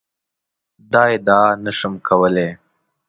[0.91, 2.49] دا ادعا نه شم کولای.